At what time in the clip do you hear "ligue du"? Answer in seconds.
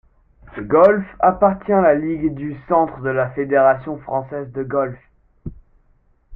1.93-2.57